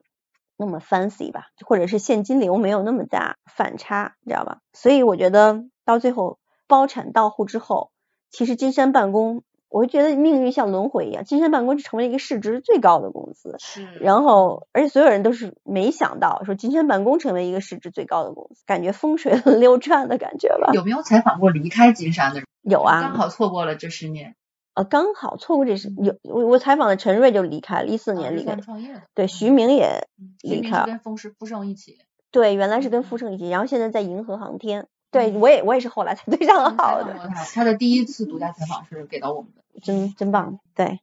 [0.55, 4.59] 那么 fancy 吧，或者是现金流没有那么大反差，你知道吧？
[4.71, 7.89] 所以我觉得到最后包产到户之后，
[8.29, 13.55] 其实金山办公，我就觉得命运像轮回一样，金山办公就成为一个市值最高的公司。
[13.57, 13.87] 是。
[13.99, 20.71] 然后，而且所有人都是没想到说金山办公成为一个市值最高的公司，感觉风水轮 流转的感觉吧？
[20.73, 22.47] 有没有采访过离开金山的人？
[22.61, 24.35] 有啊，刚好错过了这十年。
[24.75, 30.07] 呃，刚好错过这是有我我采访的陈瑞就离开了，一四年离开，创业的，对，徐明也
[30.43, 31.97] 离开了，跟富盛一起，
[32.31, 37.15] 对，原来是跟富盛一起，然后现在在银河航天，对我也我也是后来才对上号的，
[37.53, 40.99] 他的第一次独家采访是给到我们的，真真棒，对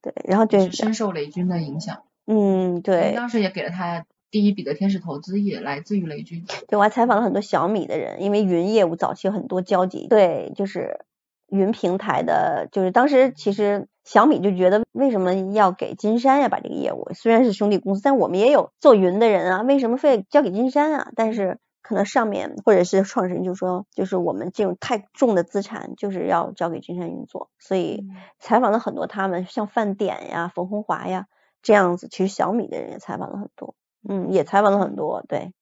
[0.00, 11.04] 对，然后就深受雷军的影响，嗯，对，当时也给了他第一笔的天使投资，也来自于雷军，对，我还采访了很多小米的人，因为云业务早期有很多交集，对，就是。
[11.48, 21.12] 云平台的，就是当时其实小米就觉得为什么要给金山呀把这个业务，虽然是兄弟公司，但我们也有做云的人啊，为什么非得交给金山啊？
[21.14, 21.58] 但是
[21.92, 28.02] 可能上面或者是创始人就说，就是我们这种太重的资产就是要交给金山云做，所以
[28.38, 31.26] 采访了很多他们，像范点呀、冯红华呀，
[31.60, 33.74] 这样子，其实小米的人也采访了很多，
[34.08, 35.52] 嗯，也采访了很多，对。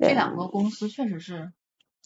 [0.00, 1.52] 这两个公司确实是，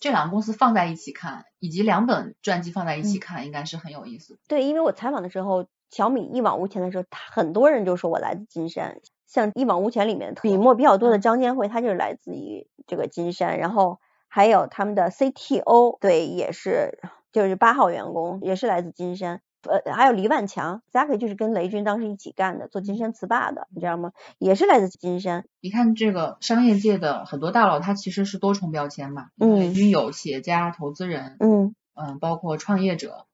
[0.01, 4.39] 这两个公司放在一起看，以及两本传记放在一起看，应该是很有意思。
[4.49, 16.99] 对，因为我采访的时候，小米一往无前的时候，他很多人就说我来自金山，像一往无前里面笔墨比较多的张建辉，他就是来自于这个金山，然后还有他们的 CTO，对，也是
[17.33, 19.41] 就是八号员工，也是来自金山。
[19.67, 24.13] 呃，还有黎万强，Zacky 就是跟雷军当时一起干的，做金山词霸的，你知道吗？
[24.39, 25.47] 也是来自金山。
[25.63, 29.29] 你看这个商业界的很多大佬，他其实是多重标签嘛。
[29.41, 29.59] 嗯。
[29.59, 31.37] 雷军有企业家、投资人。
[31.41, 31.75] 嗯。
[31.95, 33.25] 嗯，包括创业者。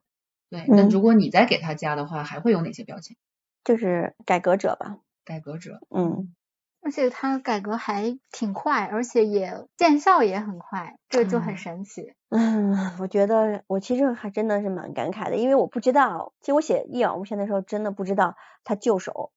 [0.51, 0.65] 对。
[0.69, 3.17] 那如果你再给他加的话，还会有哪些标签？
[3.65, 4.99] 就是改革者吧。
[5.25, 5.81] 改革者。
[5.91, 6.33] 嗯。
[6.83, 12.15] 而且他改革还挺快，而且也见效也很快，这就很神奇。
[12.31, 19.33] 嗯，我觉得我其实还真的是蛮感慨的，因为我不知道，其实我写一往无前的时候，真的不知道他就手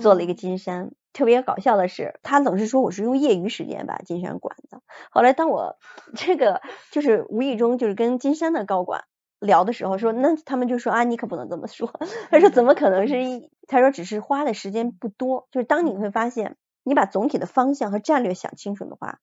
[0.00, 0.92] 做了一个金山。
[1.12, 4.82] 特别搞笑的是，他总是说我是用业余时间把金山管的。
[5.10, 5.76] 后来当我
[6.16, 9.04] 这个就是无意中就是跟金山的高管
[9.44, 11.92] 聊的时候，说那他们就说啊，你可不能这么说。
[12.30, 13.50] 他说怎么可能是一？
[13.68, 15.48] 他说只是花的时间不多。
[15.50, 19.20] 就是当你会发现，你把总体的方向和战略想清楚的话，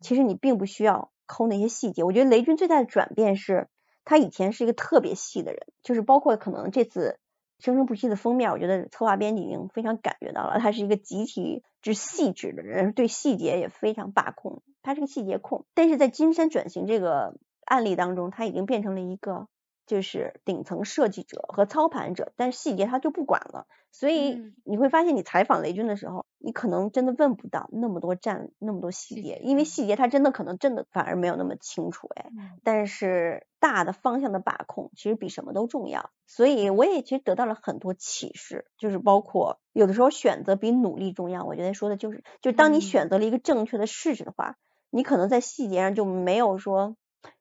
[0.00, 1.10] 其实你并不需要。
[1.24, 3.68] 抠那些细节，我觉得雷军最大的转变是，
[4.04, 7.18] 他以前是一个特别细的人，就是包括可能这次
[7.58, 15.64] 生生不息的封面，我觉得策划编辑已经非常感觉到了，他是一个极其之细致的人，对细节也非常把控，他是个细节控。
[15.72, 19.46] 但是在金山转型这个案例当中，他已经变成了一个
[19.86, 23.66] 就是顶层设计者和操盘者，但是细节他就不管了。
[23.94, 32.30] 所以你会发现，你采访雷军的时候，你可能真的问不到那么多战那么多细节，因为细节他真的可能真的反而没有那么清楚哎。
[32.64, 36.10] 但是大的方向的把控其实比什么都重要。
[36.26, 41.44] 所以我也其实得到了很多启示，就是包括有的时候选择比努力重要。
[41.44, 44.56] 我觉得说的就是，就当你选择了一个正确的事实的话，
[44.88, 46.96] 你可能在细节上就没有说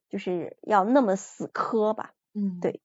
[0.09, 2.11] 就是要那么死磕吧。
[2.33, 2.81] 嗯，对。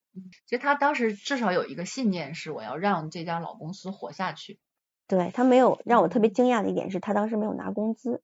[0.46, 4.59] 其实他当时至少有一个信念是我要让这家老公司活下去。
[5.06, 8.22] 对他没有让我特别惊讶的一点是他当时没有拿工资，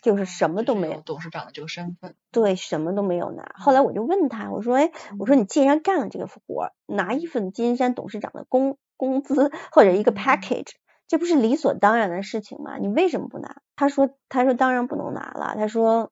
[0.00, 1.02] 就是什么都没有。
[1.02, 2.16] 董事长的这个身份。
[2.32, 3.52] 对，什么都没有拿。
[3.56, 10.70] 后来我就问他，我说，哎，我说你既然干了这个活，拿一份金山董事长的工工资或者一个 package，
[11.06, 12.78] 这不是理所当然的事情吗？
[12.78, 13.60] 你为什么不拿？
[13.76, 15.54] 他说，他说当然不能拿了。
[15.56, 16.10] 他说。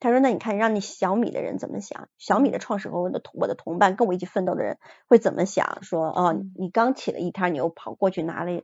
[0.00, 2.08] 他说：“那你看，让你小米的人怎么想？
[2.16, 5.82] 小米的创始和我的我的同伴，跟我一起奋斗的人会怎么想？
[5.82, 8.62] 说哦，你刚起了一摊牛，跑过去拿了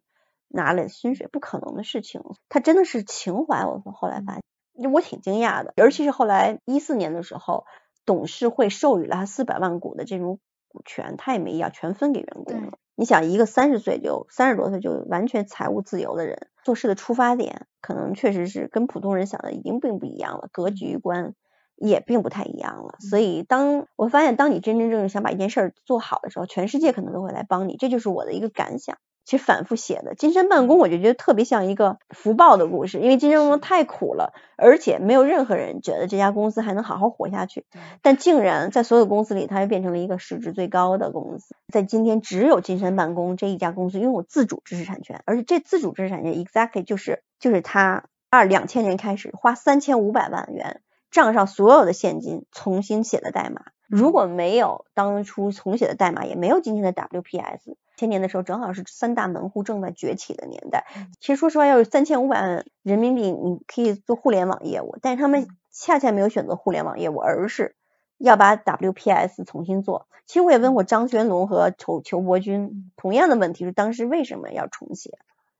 [0.48, 2.22] 拿了薪水，不可能的事情。
[2.48, 3.66] 他真的是情怀。
[3.66, 4.40] 我说后来发
[4.76, 5.74] 现，我挺惊讶的。
[5.76, 7.66] 尤其是后来一四年的时候，
[8.06, 12.78] 董事会授予了他四百万股的这种股权，他也没要，全分给员工了。
[12.94, 21.34] 你想，一个三十岁就三十多岁就完全财务自由的人。”做事的出发点可能确实是跟普通人想的已经并不一样了，格局观
[21.76, 22.96] 也并不太一样了。
[22.98, 28.98] 所以，当我发现当你真真正正想把一件事儿做好的时候，全世界可能都会来帮你，这就是我的一个感想。
[29.26, 30.14] 其实反复写的。
[30.14, 37.66] 金山办公，我就觉得特别像一个福报的故事，因为金山办公太苦了，而且没有任何人觉得这家公司还能好好活下去，
[38.00, 41.56] 但竟然在所有公司里，它又变成了一个市值最高的公司。
[41.72, 57.76] 在今天，只有金山办公这一家公司拥有自主知识产权，而且这自主知识产权 exactly 就是就是他二两千年开始花三千五百万元账上所有的现金重新写的代码，如果没有当初重写的代码，也没有今天的 WPS。
[57.96, 60.84] 千年的时候，正好是三大门户正在崛起的年代。
[61.18, 67.74] 其实说实话，要有三千五百万人民币，你可以做互联网业务，但是他们恰恰没有选择互联网业务，而是
[68.18, 70.08] 要把 WPS 重新做。
[70.26, 75.18] 其实我也问过张轩龙和裘裘伯君同样的问题，是当时为什么要重写？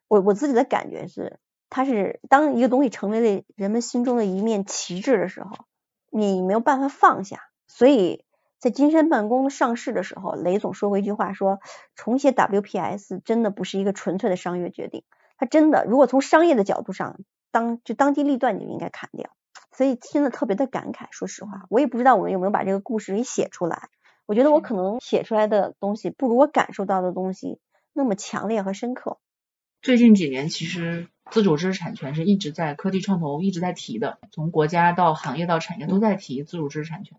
[0.09, 1.39] 我我自己的感觉是，
[1.71, 5.53] 它是当一个东西成为了人们心中的一面旗帜的时候，
[6.11, 7.41] 你没有办法放下，
[7.77, 8.25] 所以。
[8.59, 11.61] 在金山办公上市的时候，雷总说过一句话，说
[11.95, 15.05] 重写 WPS 真的不是一个纯粹的商业决定，
[15.37, 17.21] 它真的如果从商业的角度上，
[17.53, 19.31] 当就当机立断你就应该砍掉，
[19.73, 21.07] 所以听了特别的感慨。
[21.11, 23.91] 说实话，我也不知道我们有没有把这个故事给写出来，
[24.25, 27.61] 我觉得我可能写出来的东西不如我感受到的东西
[27.93, 29.19] 那么强烈和深刻。
[29.83, 37.19] 最近几年，其实自主知识产权是一直在科技创投一直在提的，从国家到行业到产业都在提自主知识产权。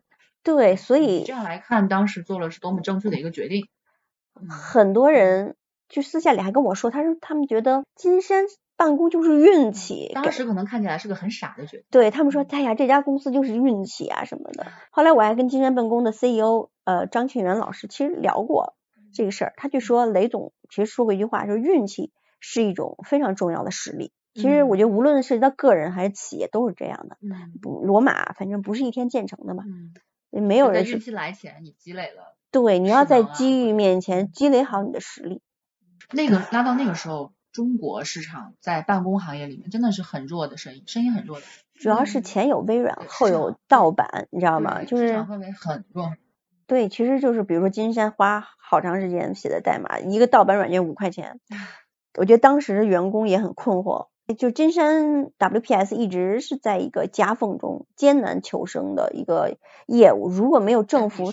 [0.55, 3.67] 对，所以这样来看，当时做了是多么正确的一个决定。
[4.47, 5.55] 很多人
[5.89, 8.45] 就私下里还跟我说，他说他们觉得金山
[8.77, 10.09] 办公就是运气。
[10.13, 11.85] 当时可能看起来是个很傻的决定。
[11.91, 14.67] 对他们说，哎呀，这家公司就是运气啊什么的。
[14.91, 18.75] 后来我还跟金山办公的 CEO 呃张庆元老师其实聊过
[19.13, 24.13] 这个事儿，他就说雷总其实说过一句话，说运气是一种非常重要的实力。
[24.35, 27.17] 其实我觉得无论涉及到个人还是企业都是这样的。
[27.23, 29.95] 嗯不罗马反正不是一天建成的嘛，嗯，
[30.29, 32.35] 没有人是在运气来前你积累了。
[32.51, 35.41] 对，你要在机遇面前积累好你的实力。
[36.11, 44.83] 那个拉到那个时候，中国市场在办公行业里面真的是很弱的声音，声音很弱的，主要是前有微软，对后有盗版，你知道吗？
[44.83, 46.13] 就是市场氛围很弱。
[46.65, 51.39] 对，其实就是比如说金山花好长时间写的代码，一个盗版软件五块钱，
[52.17, 54.07] 我觉得当时的员工也很困惑。
[54.35, 61.31] 就金山 WPS 一直是在一个夹缝中艰难求生的一个业务，如果没有政府。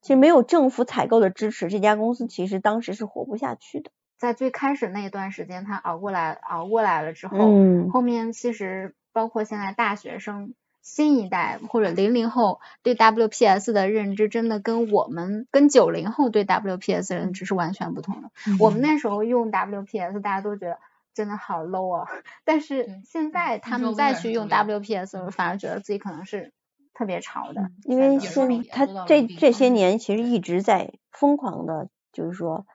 [0.00, 3.90] 其实没有政府采购的支持，这家公司其实当时是活不下去的。
[4.16, 10.54] 在最开始那一段时间，他熬过来，熬过来了之后，嗯，后面其实包括现在大学生。
[10.80, 18.30] 新一代或者零零后对 WPS 的认知，真的跟我们跟九零后对 WPS 的认知是完全不同的。
[18.58, 20.78] 我们那时候用 WPS，大家都觉得
[21.18, 22.08] 真的好 low 啊，
[22.44, 26.52] 但是现在他们再去用 WPS 反而觉得自己可能是
[26.94, 27.72] 特别潮的。
[27.82, 32.66] 因为也是现他这这些年其实一直在疯狂的，就是说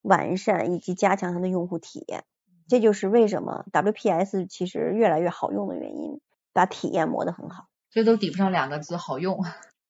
[0.00, 2.24] 完善以及加强它的用户体验，
[2.66, 6.20] 这就是为什么 WPS 其实越来越好用的原因，
[6.52, 7.68] 把体验磨得很好。
[7.88, 9.44] 这都抵不上两个字好用。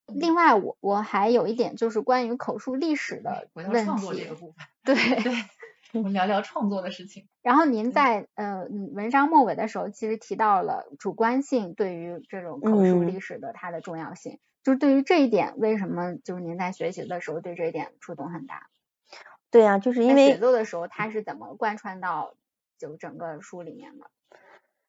[0.06, 4.94] 另外，我我还有一点就是关于口述历史的问回到创作这题个，部分，对。
[5.22, 5.32] 对，
[5.93, 7.28] 我们聊聊创作的事情。
[7.43, 14.38] 然后您嗯在呃嗯文章末尾的时候，其实提到了主观性对于这种口述嗯历史的它的重要性。
[14.62, 18.68] 就是对于这一点，为什么就是您在学习的时候对这一点触动很大？
[19.51, 22.34] 对啊，就是因为写作的时候，它是怎么贯穿到
[22.78, 24.07] 就整个书里面的？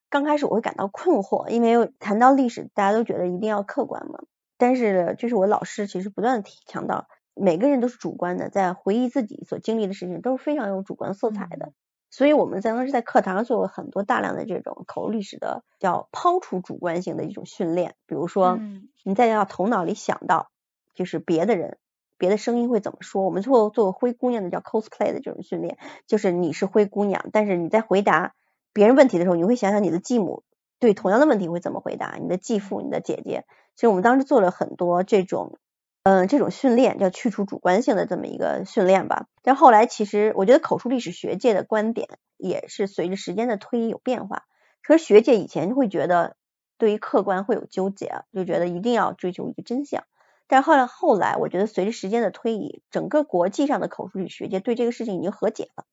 [0.09, 4.19] 刚开始我会感到困惑，因为谈到历史，大家都觉得一定要客观嘛。
[4.57, 11.73] 但是就是我老师其实不断的提强调，每个人都是主观的，在回忆自己所经历的事情都是非常有主观色彩的。
[12.09, 20.49] 所以我们在当时在课堂上做过很多大量的这种口述历史的叫抛除主观性的一种训练，比如说嗯你在要头脑里想到
[20.93, 21.77] 就是别的人。
[22.15, 23.23] 别的声音会怎么说？
[23.23, 25.77] 我们做做灰姑娘的叫 cosplay 的这种训练，
[26.07, 28.33] 就是你是灰姑娘，但是你在回答
[28.71, 30.43] 别人问题的时候，你会想想你的继母
[30.79, 33.43] 对同样的问题会怎么回答，你的继父、你的姐姐。
[33.75, 35.57] 其实我们当时做了很多这种，
[36.03, 39.27] 嗯、这种训练，叫去除主观性的这么一个训练吧。
[39.41, 44.43] 但后来其实我觉得口述历史学界的观点也是随着时间的推移有变化。
[44.81, 46.35] 可是学界以前会觉得
[46.77, 50.03] 对于客观会有纠结，就觉得一定要追求一个真相。
[50.45, 55.85] 但是后来后来，我觉得随着时间的推移，整个国际上的口述历史学界对这个事情已经和解了。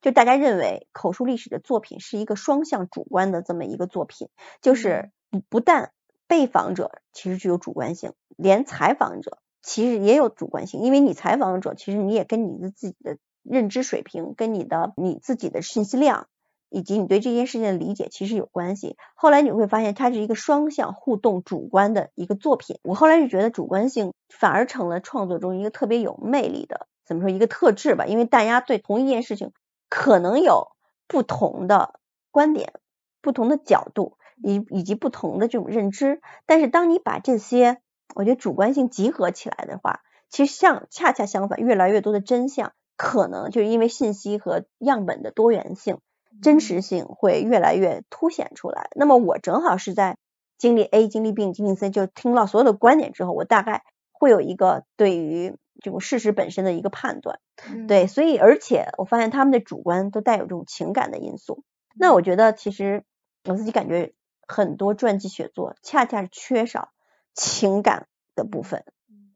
[0.00, 4.30] 就大家认为口述历史的作品是一个双向主观的这么一个作品，
[4.62, 5.92] 就是不不但
[6.26, 16.26] 被访者其实具有主观性，连采访者其实也有主观性，因为你采访者其实你也跟你的自己的认知水平、跟你的你自己的信息量。
[16.70, 18.98] 以及你对这件事情的理解其实有关系。
[19.14, 22.78] 后来你会发现，它是一个双向互动、主观的一个作品。
[22.82, 28.04] 我后来就觉得主观性反而成了创作中一个特别有魅力的，怎么说一个特质吧？
[28.04, 29.52] 因为大家对同一件事情
[29.88, 30.72] 可能有
[31.06, 31.98] 不同的
[32.30, 32.74] 观点、
[33.22, 36.20] 不同的角度，以以及不同的这种认知。
[36.44, 37.80] 但是当你把这些，
[38.14, 45.98] 我觉得主观性集合起来的话，其实像恰恰相反，越来越多的真相可能就是因为信息和样本的多元性。
[46.40, 48.90] 真实性会越来越凸显出来。
[48.94, 50.18] 那么我正好是在
[50.56, 53.82] 经历 A、经历 B、经历 C，就听到所有的观点之后，我大概
[54.12, 57.40] 会有一个对于这种事实本身的一个判断。
[57.68, 61.64] 嗯对，所以而且我发现他们的主观都带有这种情感的因素。
[61.96, 63.02] 那我觉得其实
[63.44, 64.12] 我自己感觉
[64.46, 66.90] 很多传记写作恰恰是缺少
[67.38, 68.84] 情感的部分。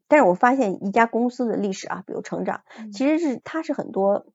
[0.09, 4.26] 但是我发现一家公司的历史啊，比如成长，其实是它是很多。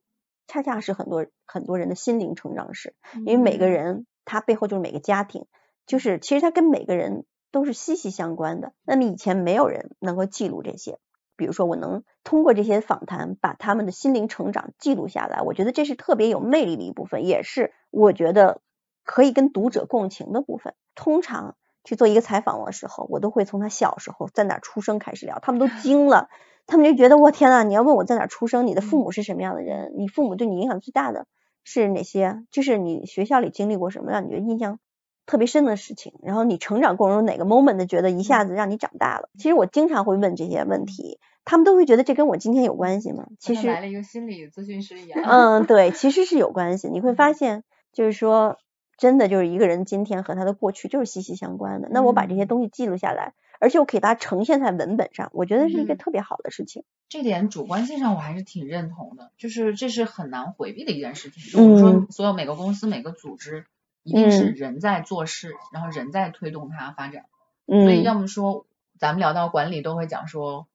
[0.49, 2.95] 恰恰是很多很多人的心灵成长史，
[3.25, 5.45] 因为每个人他背后就是每个家庭，
[5.85, 8.71] 就是其实他跟每个人都是息息相关的。
[8.85, 10.99] 那么以前没有人能够记录这些，
[11.35, 18.61] 比如说我能通过这些访谈把他们的心灵成长记录下来，我觉得这是特别有魅力的一部分，也是我觉得
[19.03, 20.75] 可以跟读者共情的部分。
[20.95, 21.57] 通常
[21.87, 26.27] 去做一个采访的时候，我都会从他小时候在哪出生开始聊，他们都 惊了。
[26.65, 31.25] 他们就觉得我天呐，你要问我在哪出生，你的父母是什么样的人，你父母对你影响最大的
[31.63, 32.43] 是哪些？
[32.51, 34.79] 就是你学校里经历过什么让你觉得印象
[35.25, 39.29] 特别深的事情，然后你成长过程中哪个 moment 觉得一下子让你长大了？
[39.37, 43.27] 其实我经常会问这些问题，他们都会觉得这跟我今天有关系吗？
[43.39, 45.23] 其实来了一个心理咨询师一样。
[45.23, 46.89] 嗯，对，其实是有关系。
[46.89, 47.63] 你会发现，
[47.93, 48.57] 就是说
[48.97, 51.87] 真的就是一个人今天和他的过去就是息息相关的。
[51.91, 56.83] 那我把这些东西记录下来，而且我给它呈现在文本上，我觉得是一个特别好的事情。
[57.07, 61.61] 这点主观性上我还是挺认同的，就是这是很难回避的一件事情。
[61.61, 63.65] 我们说所有每个公司每个组织
[64.03, 67.25] 一定是人在做事，然后人在推动它发展。
[67.65, 68.65] 所以要么说
[68.97, 70.67] 咱们聊到管理都会讲说，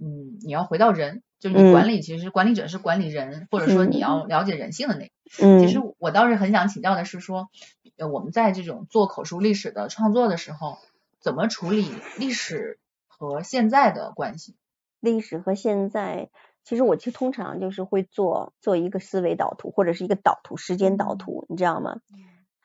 [0.00, 1.22] 嗯，你要回到人。
[1.40, 5.10] 就是你管理，其实管理者是管理人，或者说你要了解人性的那个。
[5.42, 5.60] 嗯。
[5.60, 7.48] 其实我倒是很想请教的是说，
[7.96, 10.78] 呃我们在这种做口述历史的创作的时候，
[11.18, 12.78] 怎么处理历史
[13.08, 14.54] 和现在的关系？
[15.00, 16.28] 历史和现在，
[16.62, 22.00] 其实我其实通常就是会做做一个思维导图，或者是一个导图，时间导图，你知道吗？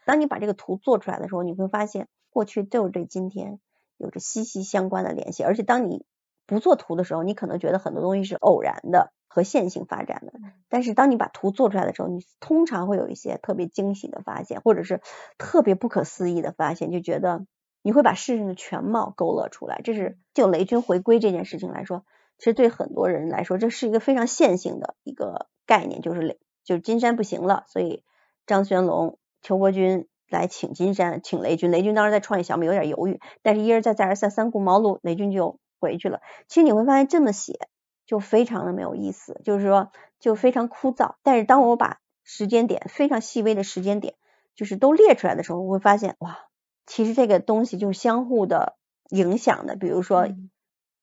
[0.03, 3.59] 当你把这个图做出来的时候，你会发现过去就是对今天
[3.97, 6.03] 有着息息相关的联系，而且当你
[6.47, 10.33] 不做图的时候，你可能觉得很多东西是偶然的和线性发展的，
[10.69, 15.01] 但是当你把图做出来的时候，你通常会有一些特别惊喜的发现，或者是
[15.37, 17.45] 特别不可思议的发现，就觉得
[17.81, 19.81] 你会把事情的全貌勾勒出来。
[19.83, 22.05] 这是就雷军回归这件事情来说，
[22.37, 28.03] 其实对很多人来说，这是一个非常线性的一个概念，就是雷就是金山不行了，所以
[28.45, 31.71] 张轩龙、邱国军来请金山，请雷军。
[31.71, 35.59] 雷军当时在创业小米有点犹豫，但是一而再再而三，三顾茅庐，雷军就。
[35.79, 37.67] 回去了，其实你会发现这么写
[38.05, 41.15] 就非常的没有意思，就是说就非常枯燥。
[41.23, 44.15] 但是当我把时间点非常细微的时间点
[44.55, 46.37] 就是都列出来的时候，我会发现哇，
[46.85, 48.75] 其实这个东西就是相互的
[49.09, 49.75] 影响的。
[49.75, 50.27] 比如说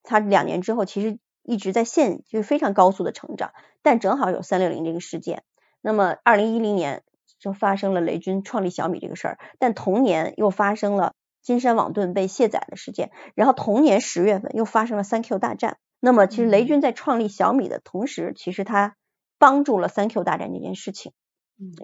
[0.03, 3.53] 他两年之后其实一直在线就是非常高速的成长，
[3.83, 5.43] 但正好有三六零这个事件，
[5.81, 7.03] 那么二零一零年
[7.39, 11.15] 就发生了雷军创立小米这个事儿，但同年又发生了。
[11.43, 15.77] 金山网盾被卸载的事件，然后同年十月份又发生了三 Q 大战。
[15.99, 18.95] 那么其实雷军在创立小米的同时，其实他
[19.39, 21.13] 帮助了三 Q 大战这件事情。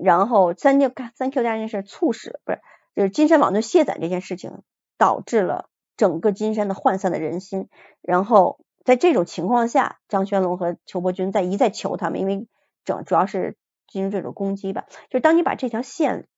[0.01, 2.61] 然后三 Q 三 Q 大战这事促使不是
[2.97, 4.63] 就是金山网盾卸载这件事情，
[4.97, 7.69] 导致了整个金山的涣散的人心。
[8.01, 12.49] 然后在这种情况下，张轩龙和裘伯钧在一再求他们，因为
[12.85, 13.57] 整主要是
[13.89, 14.87] 进行这种攻击吧。
[15.11, 16.29] 就是当你把这条线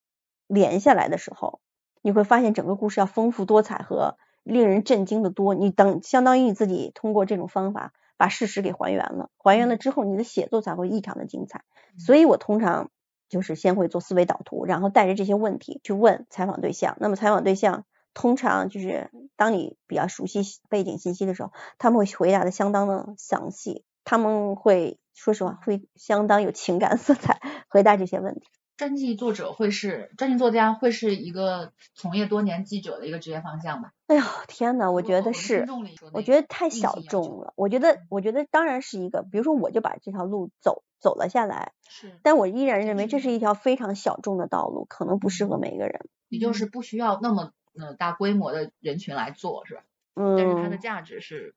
[0.47, 1.61] 连下来的时候。
[2.03, 5.55] 你会发现整个故事要丰富多彩和令人震惊的多。
[5.55, 11.65] 你等相当于你自己通过这种方法把事实给还原了，还原了之后你的写作才会异常的精彩。
[11.99, 12.91] 所以我通常
[13.29, 16.97] 就是先会做思维导图，然后带着这些问题去问采访对象。
[17.01, 28.49] 那么采访对象通常就是当你比较熟悉背景信息的时候，他们会回答的相当的详细，他们会说实话会相当有情感色彩 回答这些问题。
[28.81, 33.93] 传记作者会是传记作家，会是一个从业多年记者的一个职业方向吧？
[34.07, 35.67] 哎呦天呐，我觉得是，
[36.15, 37.53] 我觉得太小众了。
[37.57, 46.09] 我觉得，我觉得当然是一个，比如说我就把这条路走走了下来，是，但我依然认为这是一条非常小众的道路，可能不适合每一个人。
[46.31, 49.83] 也就是不需要那么呃大规模的人群来做，是吧？
[50.15, 50.39] 嗯。
[50.39, 51.55] 但是它的价值是，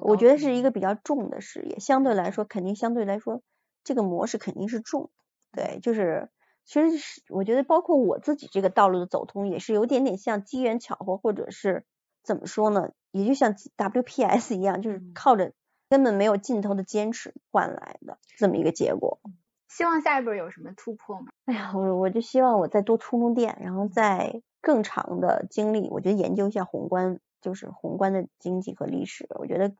[0.00, 3.42] 我觉得是一个比较重的事业，相对来说肯定相对来说
[3.84, 5.12] 这个模式肯定是重，
[5.52, 6.28] 对，就是。
[6.64, 11.84] 其实是我觉得，包括我自己这个道路的走通，也是有点点像机缘巧合，或者是
[12.22, 12.90] 怎么说呢？
[13.10, 15.52] 也就像 WPS 一样，就是靠着
[15.88, 19.20] 根本没有尽头的坚持换来的这么一个结果。
[19.68, 21.26] 希望下一步有什么突破吗？
[21.46, 29.26] 哎呀，我我就希望我再多充充电，然后再更长的经历，我觉得研究一下宏观，就是宏观的经济和历史。
[29.38, 29.74] 我觉得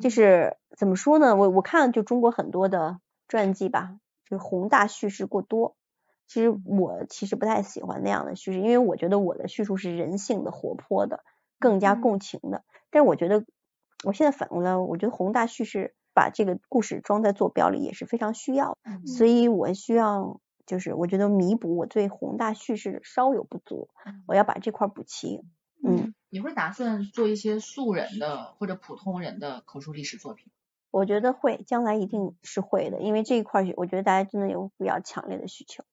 [0.00, 1.34] 就是怎么说呢？
[1.34, 5.74] 我我看就中国很多的传记吧，就是宏大叙事过多。
[6.28, 11.24] 其实我其实不太喜欢那样的叙事，因为我觉得我的叙述是人性的、活泼的，
[11.58, 12.62] 更加共情的。
[12.90, 13.44] 但是我觉得
[14.04, 19.06] 我现在反过来，我觉得宏大叙事把这个故事装在坐标里也是非常需要的。
[19.06, 23.88] 所以我需要就是我觉得弥补我对宏大叙事稍有不足，
[24.26, 25.42] 我要把这块补齐。
[25.82, 30.50] 嗯，你会打算做一些素人的或者普通人的口述历史作品？
[30.90, 35.84] 我觉得会，将来一定是会的，因为这一块我觉得大家真的有比较强烈的需求。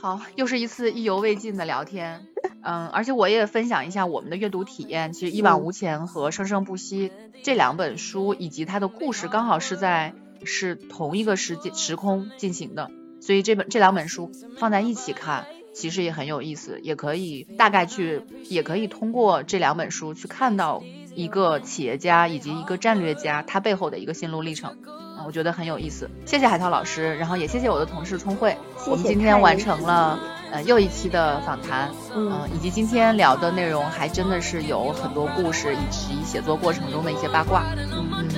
[0.00, 2.26] 好，又是一次意犹未尽的聊天，
[2.62, 5.12] 嗯，而且我也分享一下我们的阅读体验。
[5.12, 7.08] 其实《一往无前》和《生生不息》
[7.44, 10.14] 这两本书以及它的故事刚好是在
[10.44, 12.90] 是同一个时间时空进行的，
[13.20, 20.82] 所以这本这两本书放在一起看，其实也很有意思，也可以大概去，也可以通过这两本书去看到
[21.14, 24.78] 一个企业家以及一个战略家他背后的一个心路历程。
[25.26, 26.08] 我觉得很有意思。
[26.26, 28.56] 谢谢海涛老师，然后也谢谢我的同事聪慧，
[28.86, 30.18] 我们今天完成了
[30.50, 37.62] 呃又一期的访谈，嗯、以及今天聊的内容还真的是有很多故事，以及写作过程中的一些八卦。
[37.76, 38.28] 嗯，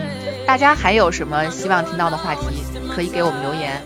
[0.47, 2.63] 大家还有什么希望听到的话题，
[2.95, 3.83] 可以给我们留言。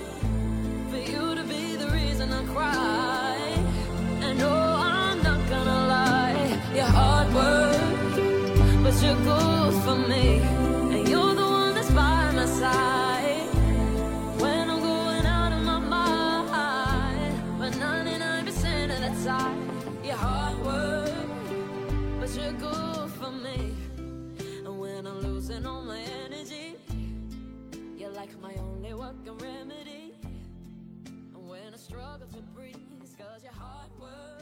[6.74, 10.40] Your hard work was your goal for me
[29.08, 30.12] fucking remedy
[31.34, 32.76] when I struggle to breathe.
[33.18, 34.37] Cause your heart will.